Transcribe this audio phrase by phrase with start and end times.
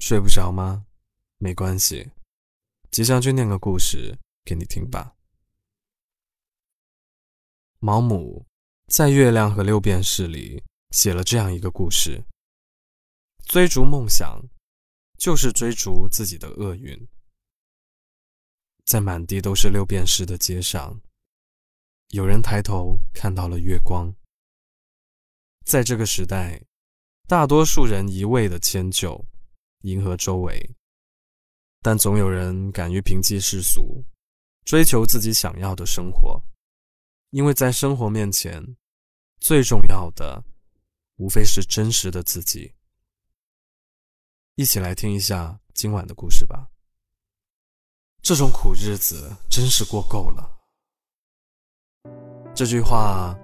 [0.00, 0.86] 睡不着吗？
[1.36, 2.10] 没关系，
[2.90, 5.14] 吉祥君念个故事给你听吧。
[7.78, 8.46] 毛姆
[8.86, 12.24] 在《月亮和六便士》里写了这样一个故事：
[13.44, 14.42] 追逐梦想，
[15.18, 17.06] 就是追逐自己的厄运。
[18.86, 20.98] 在满地都是六便士的街上，
[22.08, 24.14] 有人抬头看到了月光。
[25.66, 26.64] 在这个时代，
[27.28, 29.26] 大多数人一味的迁就。
[29.82, 30.74] 迎合周围，
[31.80, 34.04] 但总有人敢于摒弃世俗，
[34.64, 36.42] 追求自己想要的生活。
[37.30, 38.62] 因为在生活面前，
[39.38, 40.42] 最重要的
[41.16, 42.74] 无非是真实的自己。
[44.56, 46.68] 一起来听一下今晚的故事吧。
[48.20, 50.60] 这种苦日子真是过够了。
[52.54, 53.34] 这句话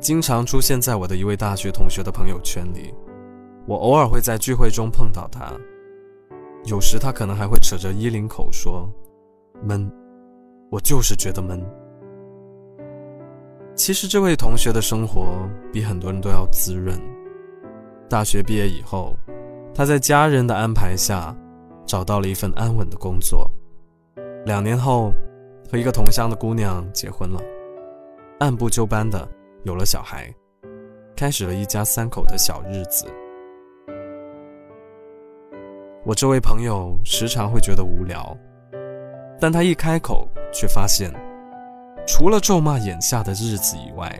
[0.00, 2.94] 经常出现在我的一位大学同学的朋友圈里，
[3.66, 5.52] 我偶尔会在聚会中碰到他。
[6.64, 8.88] 有时他可能还会扯着衣领口说
[9.62, 9.90] ：“闷，
[10.70, 11.60] 我就是觉得闷。”
[13.74, 16.96] 其实这位同学的生活比很多人都要滋润。
[18.08, 19.16] 大学毕业以后，
[19.74, 21.34] 他在家人的安排下
[21.86, 23.50] 找到了一份安稳的工作。
[24.44, 25.12] 两年后，
[25.70, 27.40] 和一个同乡的姑娘结婚了，
[28.38, 29.26] 按部就班的
[29.64, 30.32] 有了小孩，
[31.16, 33.06] 开始了一家三口的小日子。
[36.04, 38.36] 我这位朋友时常会觉得无聊，
[39.38, 41.12] 但他一开口，却发现，
[42.04, 44.12] 除了咒骂眼下的日子以外，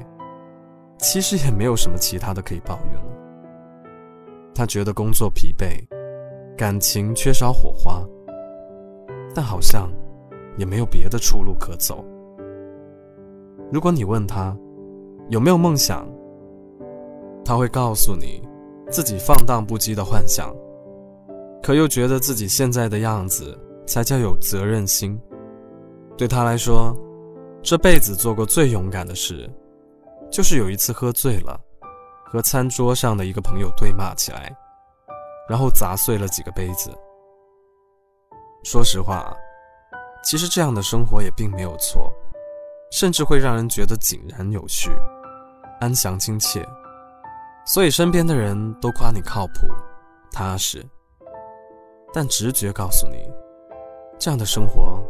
[0.99, 3.13] 其实也没有什么其他的可以抱怨了。
[4.55, 5.85] 他觉得工作疲惫，
[6.57, 8.01] 感情缺少火花，
[9.35, 9.91] 但好像
[10.57, 12.05] 也没有别的出路可走。
[13.73, 14.57] 如果你问他
[15.31, 16.07] 有没有梦想，
[17.45, 18.41] 他会告诉你
[18.89, 20.55] 自己放荡不羁的幻想。
[21.63, 25.19] 可又觉得自己现在的样子才叫有责任心。
[26.19, 26.95] 对他来说，
[27.63, 29.49] 这辈子做过最勇敢的事，
[30.31, 31.59] 就是有一次喝醉了，
[32.25, 34.53] 和餐桌上的一个朋友对骂起来，
[35.49, 36.91] 然后砸碎了几个杯子。
[38.65, 39.33] 说实话，
[40.25, 42.13] 其实这样的生活也并没有错，
[42.91, 44.91] 甚至会让人觉得井然有序、
[45.81, 46.67] 安详亲切，
[47.65, 49.69] 所以身边的人都夸你靠谱、
[50.33, 50.85] 踏实。
[52.13, 53.33] 但直觉告诉你，
[54.19, 55.03] 这样的生活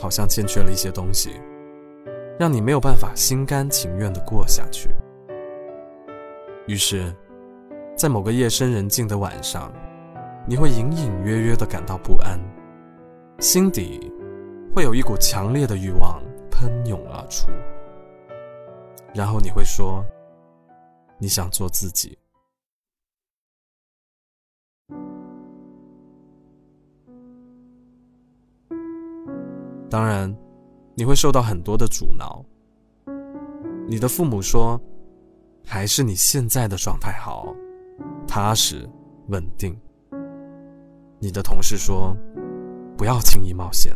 [0.00, 1.40] 好像欠缺了一些东西，
[2.38, 4.88] 让你没有办法心甘情愿地过下去。
[6.66, 7.14] 于是，
[7.94, 9.70] 在某个夜深人静的晚上，
[10.46, 12.40] 你会隐隐约约地感到不安，
[13.38, 14.10] 心底
[14.74, 17.50] 会有一股强烈的欲望喷涌而出，
[19.14, 20.02] 然后你会说
[21.18, 22.16] ：“你想做自己。”
[29.90, 30.32] 当然，
[30.94, 32.44] 你会受到很多的阻挠。
[33.88, 34.80] 你的父母说
[35.66, 37.52] ：“还是你现在的状态好，
[38.24, 38.88] 踏实
[39.28, 39.76] 稳定。”
[41.18, 42.16] 你的同事说
[42.96, 43.92] ：“不要轻易冒险，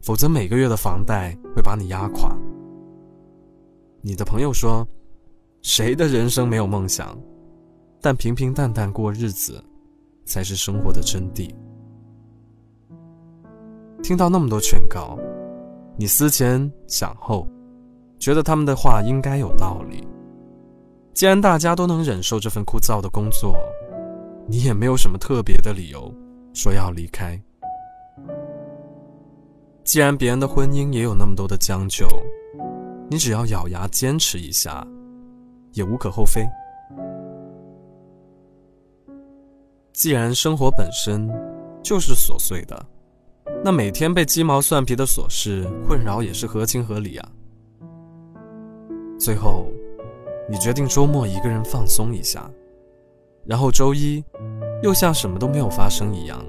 [0.00, 2.38] 否则每个月的房贷会把你压垮。”
[4.00, 4.86] 你的朋友说
[5.62, 7.18] ：“谁的人生没有梦想？
[8.00, 9.60] 但平平淡淡过日子，
[10.24, 11.52] 才是生活的真谛。”
[14.02, 15.18] 听到那么多劝告，
[15.96, 17.46] 你思前想后，
[18.18, 20.06] 觉得他们的话应该有道理。
[21.12, 23.58] 既然大家都能忍受这份枯燥的工作，
[24.46, 26.12] 你也没有什么特别的理由
[26.54, 27.38] 说要离开。
[29.84, 32.06] 既然别人的婚姻也有那么多的将就，
[33.10, 34.86] 你只要咬牙坚持一下，
[35.72, 36.46] 也无可厚非。
[39.92, 41.28] 既然生活本身
[41.82, 42.86] 就是琐碎的。
[43.64, 47.28] 那每天被鸡毛蒜皮的琐事困扰也是合情合理啊。
[49.18, 49.66] 最后，
[50.48, 52.48] 你决定周末一个人放松一下，
[53.44, 54.24] 然后周一
[54.82, 56.40] 又像什么都没有发生一样，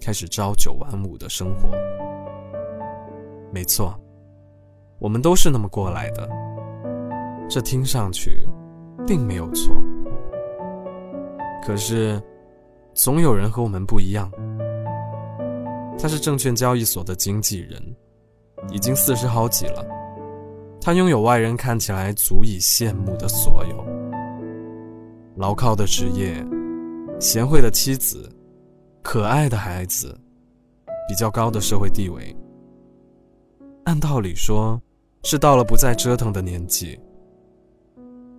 [0.00, 1.70] 开始朝九晚五的生活。
[3.50, 3.98] 没错，
[4.98, 6.28] 我们都是那么过来的，
[7.48, 8.46] 这听上去
[9.06, 9.74] 并没有错。
[11.66, 12.22] 可是，
[12.92, 14.30] 总有人和我们不一样。
[15.98, 17.82] 他是证券交易所的经纪人，
[18.70, 19.84] 已经四十好几了。
[20.80, 23.84] 他拥有外人看起来足以羡慕的所有：
[25.36, 26.46] 牢靠的职业、
[27.18, 28.30] 贤惠的妻子、
[29.02, 30.16] 可爱的孩子、
[31.08, 32.36] 比较高的社会地位。
[33.84, 34.80] 按道理说，
[35.24, 37.00] 是到了不再折腾的年纪。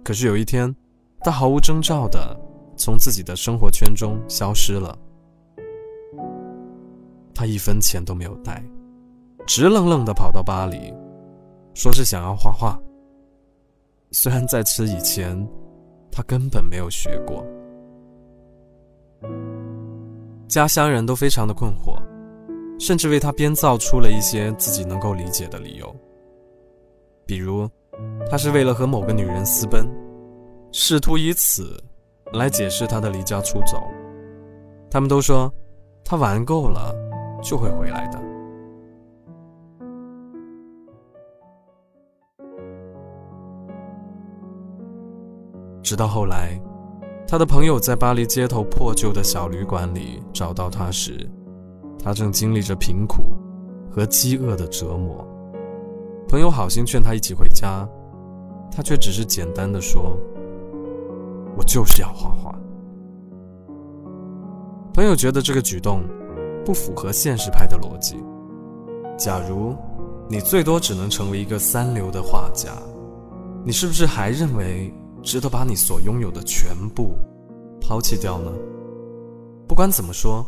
[0.04, 0.74] 可是有一天，
[1.20, 2.40] 他毫无征兆地
[2.78, 4.98] 从自己的生活圈中消失了。
[7.38, 8.64] 他一分钱都没有带，
[9.46, 10.92] 直愣愣地跑到巴黎，
[11.76, 12.80] 说是想要画画。
[14.12, 15.48] 虽然在此以前，
[16.12, 17.46] 他根本没有学过。
[20.48, 22.02] 家乡人都非常的困惑，
[22.80, 25.96] 甚至为他编造出了一些自己能够理解的理由，
[27.24, 27.70] 比如，
[28.32, 29.88] 他是为了和某个女人私奔，
[30.72, 31.80] 试图以此
[32.34, 33.78] 来解释他的离家出走。
[34.90, 35.54] 他们都说，
[36.04, 36.96] 他玩够了
[37.42, 38.20] 就会回来的。
[45.82, 46.60] 直到后来。
[47.30, 51.30] 他的朋友在巴黎街头破旧的小旅馆里找到他时，
[52.02, 53.36] 他正经历着贫苦
[53.92, 55.28] 和饥饿的折磨。
[56.30, 57.86] 朋友好心劝他一起回家，
[58.72, 60.18] 他却只是简单的说
[61.58, 62.58] ：“我就是要画画。”
[64.96, 66.04] 朋友觉得这个举动
[66.68, 68.22] 不符合现实派的逻辑。
[69.18, 69.74] 假如
[70.28, 72.74] 你最多只能成为一个三流的画家，
[73.64, 74.94] 你是不是还认为？
[75.24, 77.18] 值得把你所拥有的全部
[77.82, 78.52] 抛弃掉呢？
[79.68, 80.46] 不管怎么说，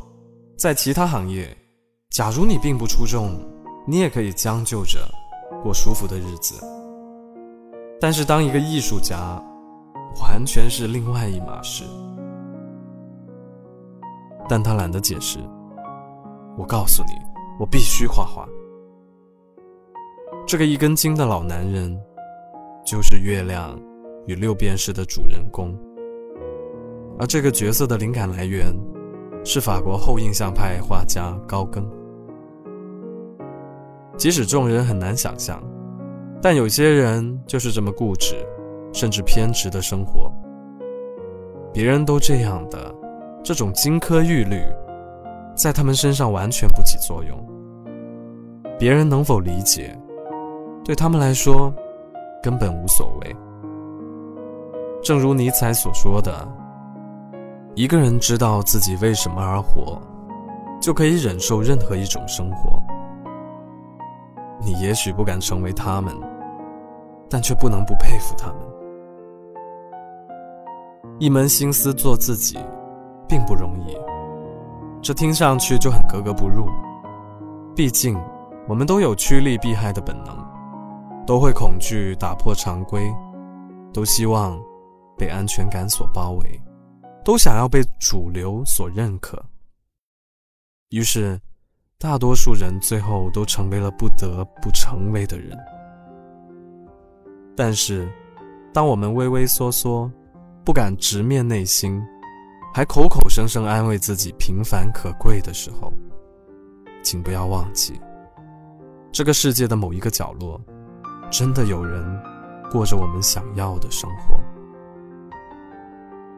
[0.58, 1.50] 在其他行业，
[2.12, 3.32] 假如你并不出众，
[3.86, 5.00] 你也可以将就着
[5.64, 6.64] 过舒服的日子。
[8.00, 9.42] 但是，当一个艺术家，
[10.22, 11.84] 完全是另外一码事。
[14.48, 15.40] 但他懒得解释。
[16.60, 17.14] 我告诉你，
[17.58, 18.46] 我必须画画。
[20.46, 21.98] 这个一根筋的老男人，
[22.86, 23.80] 就是月亮。
[24.28, 25.76] 与六便士的主人公，
[27.18, 28.72] 而这个角色的灵感来源
[29.44, 31.84] 是法国后印象派画家高更。
[34.16, 35.60] 即使众人很难想象，
[36.40, 38.36] 但有些人就是这么固执，
[38.94, 40.32] 甚至偏执的生活。
[41.74, 42.94] 别人都这样的，
[43.44, 44.62] 这种金科玉律，
[45.60, 47.38] 在他们身上完全不起作用。
[48.80, 49.94] 别人能否理解，
[50.86, 51.70] 对他们来说
[52.42, 53.36] 根本无所谓。
[55.04, 56.48] 正如尼采所说的
[57.76, 60.02] ：“一个人知道自己为什么而活，
[60.80, 62.82] 就可以忍受任何一种生活。
[64.62, 66.16] 你也许不敢成为他们，
[67.30, 68.56] 但却不能不佩服他们。
[71.20, 72.58] 一门心思做自己，
[73.28, 73.98] 并不容易。
[75.02, 76.68] 这听上去就很格格不入。
[77.76, 78.18] 毕竟，
[78.68, 80.36] 我们都有趋利避害的本能，
[81.26, 83.14] 都会恐惧打破常规，
[83.94, 84.60] 都希望。”
[85.20, 86.62] 被安全感所包围，
[87.26, 89.38] 都想要被主流所认可。
[90.92, 91.38] 于是，
[91.98, 95.60] 大多数人最后都成为了不得不成为的人。
[97.54, 98.10] 但是，
[98.74, 100.10] 当我们畏畏缩缩，
[100.64, 102.02] 不敢直面内心，
[102.74, 105.92] 还口口声声安慰自己平凡可贵的时候，
[107.02, 108.00] 请不要忘记，
[109.12, 110.62] 这个世界的某一个角落，
[111.32, 112.06] 真的有人
[112.72, 114.40] 过着我们想要的生活。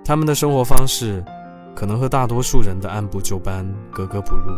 [0.03, 1.23] 他们的生活方式，
[1.75, 4.51] 可能和大多数人的按部就班、格格不入，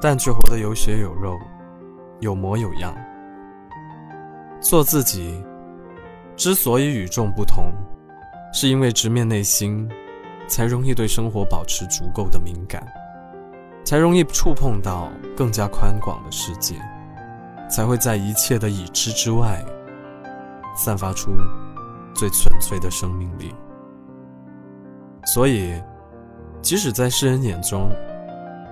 [0.00, 1.36] 但却活得有血有肉、
[2.20, 2.94] 有模有样。
[4.60, 5.42] 做自己，
[6.36, 7.72] 之所以与众不同，
[8.52, 9.88] 是因为直面内心，
[10.50, 12.84] 才容易对生活保持足够的敏感，
[13.84, 16.74] 才容易触碰到更加宽广的世界，
[17.70, 19.64] 才会在一切的已知之外，
[20.76, 21.30] 散发出
[22.14, 23.54] 最纯粹的生命力。
[25.24, 25.80] 所以，
[26.60, 27.88] 即使在世人眼中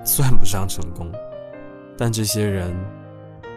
[0.05, 1.11] 算不上成功，
[1.97, 2.75] 但这些人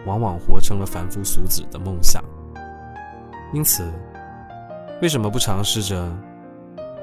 [0.05, 2.23] 往往活成了凡夫俗子的梦想。
[3.51, 3.91] 因此，
[5.01, 6.07] 为什么不尝试着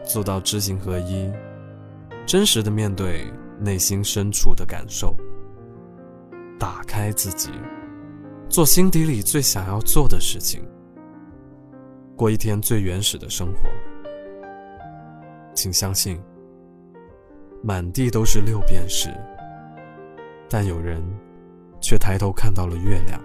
[0.08, 1.30] 做到知行合一，
[2.26, 5.14] 真实的面对内心深处的感受，
[6.58, 7.50] 打开自己，
[8.48, 10.66] 做心底里最想要做的事情，
[12.16, 13.68] 过一天最原始的生活？
[15.54, 16.18] 请相信，
[17.62, 19.10] 满地都是六便士，
[20.48, 21.02] 但有人
[21.82, 23.20] 却抬头看到了月亮。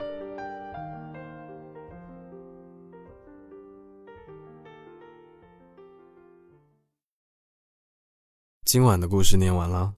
[8.73, 9.93] 今晚的故事念完了，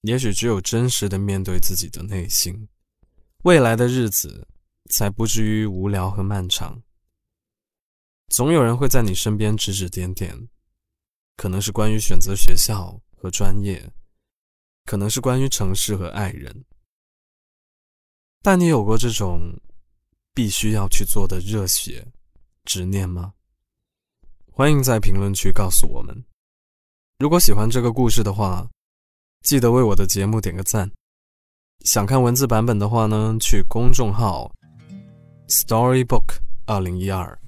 [0.00, 2.68] 也许只有真实的面对自己的内心，
[3.44, 4.48] 未来的日子
[4.90, 6.82] 才不至于无聊和漫长。
[8.26, 10.48] 总有人会在你身边指指点点。
[11.36, 13.92] 可能是关于选择学校和专业，
[14.84, 16.64] 可能是关于城市和爱人。
[18.42, 19.60] 但你有过这种
[20.34, 22.12] 必须要去做的热血
[22.64, 23.34] 执念吗？
[24.50, 26.24] 欢迎在评论区告诉我们。
[27.18, 28.68] 如果喜欢这个故事的话，
[29.40, 30.90] 记得为我的节目点个赞。
[31.80, 34.52] 想看文字版本的话呢，去公众号
[35.48, 36.24] Storybook
[36.66, 37.38] 二零一二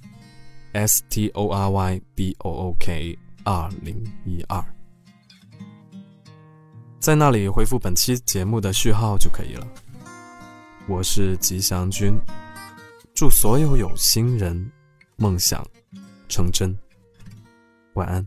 [0.72, 4.64] ，S T O R Y B O O K 二零一二，
[6.98, 9.68] 在那里回复本期节目的序号就可以了。
[10.86, 12.18] 我是吉祥君，
[13.14, 14.72] 祝所有有心人
[15.16, 15.62] 梦想
[16.26, 16.74] 成真，
[17.92, 18.26] 晚安。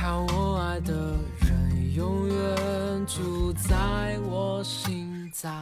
[0.00, 0.94] 好，我爱的
[1.40, 5.52] 人永远住在我心脏。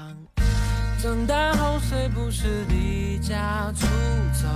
[1.03, 3.85] 长大后谁不是离家出
[4.33, 4.47] 走，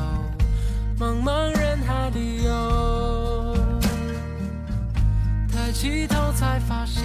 [1.04, 3.56] 茫茫人海里游。
[5.52, 7.02] 抬起头才发现，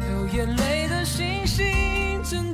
[0.00, 2.52] 流眼泪的星星正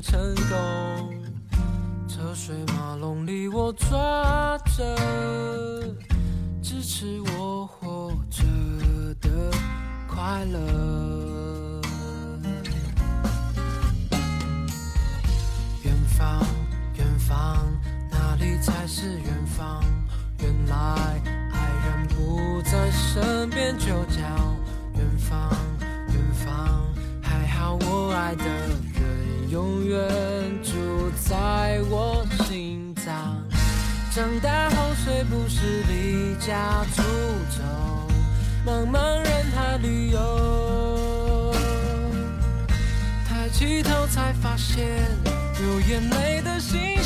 [0.00, 1.22] 成功。
[2.08, 4.96] 车水马龙里，我抓着
[6.62, 8.44] 支持我活着
[9.20, 9.50] 的
[10.08, 11.80] 快乐。
[15.82, 16.44] 远方，
[16.96, 17.66] 远方，
[18.10, 19.82] 哪里才是远方？
[20.38, 20.76] 原来
[21.52, 22.08] 爱人。
[22.08, 24.20] 不在身边就叫
[24.94, 25.50] 远方，
[26.08, 26.86] 远方。
[27.22, 28.44] 还好我爱的
[29.50, 29.98] 永远
[30.62, 33.36] 住在我心脏。
[34.14, 37.02] 长大后虽不是离家出
[37.50, 37.60] 走，
[38.64, 41.52] 茫茫人海旅游。
[43.28, 44.86] 抬起头才发现，
[45.58, 46.99] 流眼泪的心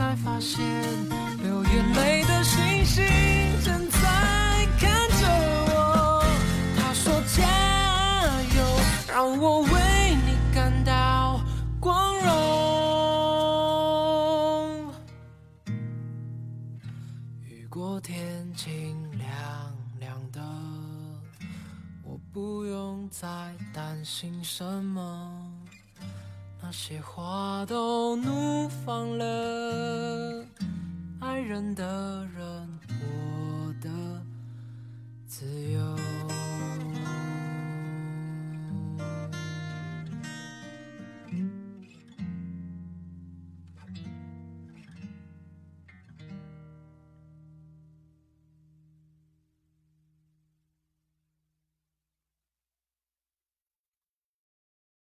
[0.00, 0.64] 才发现，
[1.42, 3.04] 流眼泪的星星
[3.62, 3.98] 正在
[4.78, 4.90] 看
[5.20, 5.28] 着
[5.68, 6.24] 我。
[6.74, 7.44] 他说：“加
[8.56, 8.64] 油，
[9.12, 9.68] 让我为
[10.24, 11.38] 你感到
[11.78, 12.30] 光荣。”
[17.46, 19.28] 雨过天晴凉
[19.98, 20.40] 凉的，
[22.02, 23.28] 我不用再
[23.74, 25.46] 担心什么。
[26.62, 29.69] 那些花都怒放了，
[31.50, 31.84] 人的
[32.32, 33.90] 人活得
[35.26, 35.80] 自由。